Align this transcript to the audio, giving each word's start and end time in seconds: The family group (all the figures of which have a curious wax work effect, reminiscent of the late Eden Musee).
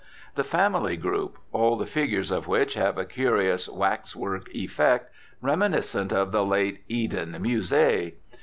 The 0.33 0.43
family 0.43 0.97
group 0.97 1.37
(all 1.51 1.77
the 1.77 1.85
figures 1.85 2.31
of 2.31 2.47
which 2.47 2.73
have 2.73 2.97
a 2.97 3.05
curious 3.05 3.69
wax 3.69 4.15
work 4.15 4.47
effect, 4.51 5.13
reminiscent 5.43 6.11
of 6.11 6.31
the 6.31 6.43
late 6.43 6.81
Eden 6.87 7.39
Musee). 7.39 8.15